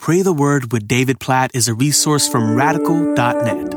[0.00, 3.74] Pray the Word with David Platt is a resource from radical.net.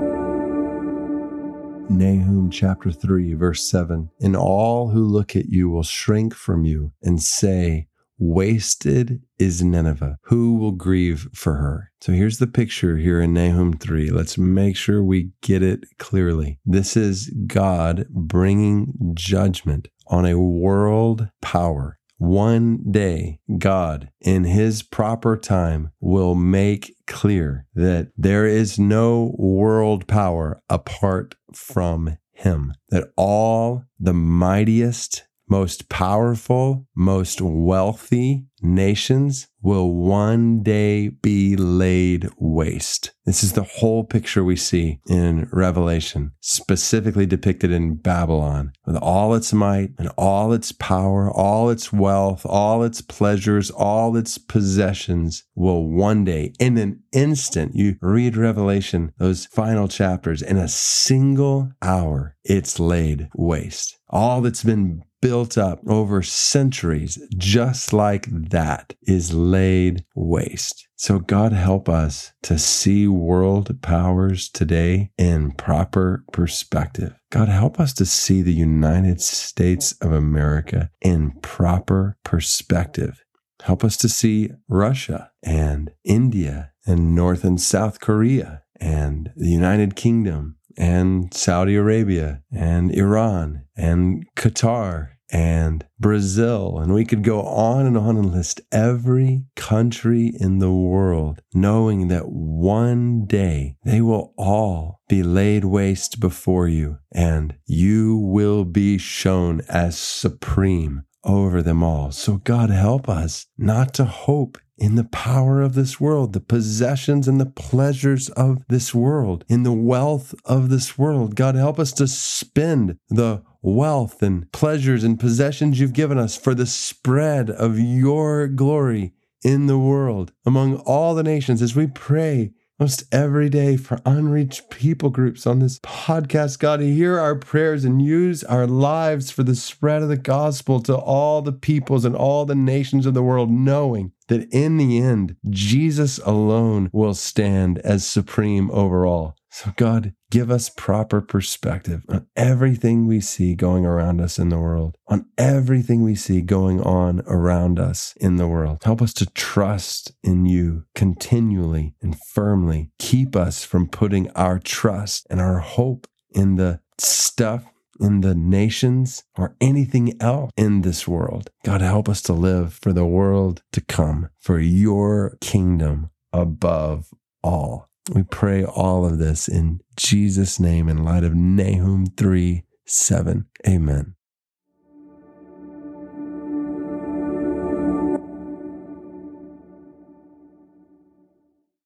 [1.89, 6.93] Nahum chapter 3, verse 7 And all who look at you will shrink from you
[7.01, 10.17] and say, Wasted is Nineveh.
[10.27, 11.91] Who will grieve for her?
[11.99, 14.09] So here's the picture here in Nahum 3.
[14.09, 16.57] Let's make sure we get it clearly.
[16.65, 25.35] This is God bringing judgment on a world power one day, God, in His proper
[25.35, 33.83] time, will make clear that there is no world power apart from Him, that all
[33.99, 43.11] the mightiest, most powerful, most wealthy nations will one day be laid waste.
[43.25, 49.35] This is the whole picture we see in Revelation, specifically depicted in Babylon, with all
[49.35, 55.43] its might and all its power, all its wealth, all its pleasures, all its possessions
[55.53, 61.69] will one day, in an instant, you read Revelation, those final chapters, in a single
[61.83, 63.99] hour, it's laid waste.
[64.09, 70.85] All that's been built up over centuries, just like that, is laid waste.
[70.97, 77.13] So, God help us to see world powers today in proper perspective.
[77.31, 83.23] God help us to see the United States of America in proper perspective.
[83.61, 89.95] Help us to see Russia and India and North and South Korea and the United
[89.95, 96.77] Kingdom and Saudi Arabia and Iran and Qatar and Brazil.
[96.77, 102.07] And we could go on and on and list every country in the world, knowing
[102.09, 108.97] that one day they will all be laid waste before you, and you will be
[108.97, 112.11] shown as supreme over them all.
[112.11, 117.27] So, God, help us not to hope in the power of this world, the possessions
[117.27, 121.35] and the pleasures of this world, in the wealth of this world.
[121.35, 126.53] God, help us to spend the wealth and pleasures and possessions you've given us for
[126.53, 129.13] the spread of your glory
[129.43, 134.69] in the world among all the nations as we pray almost every day for unreached
[134.69, 136.59] people groups on this podcast.
[136.59, 140.95] God, hear our prayers and use our lives for the spread of the gospel to
[140.95, 145.35] all the peoples and all the nations of the world, knowing that in the end,
[145.49, 149.35] Jesus alone will stand as supreme over all.
[149.55, 154.57] So, God, give us proper perspective on everything we see going around us in the
[154.57, 158.79] world, on everything we see going on around us in the world.
[158.83, 162.89] Help us to trust in you continually and firmly.
[162.97, 167.63] Keep us from putting our trust and our hope in the stuff
[167.99, 171.51] in the nations or anything else in this world.
[171.63, 177.13] God, help us to live for the world to come, for your kingdom above
[177.43, 177.87] all.
[178.11, 183.45] We pray all of this in Jesus' name in light of Nahum 3 7.
[183.65, 184.15] Amen.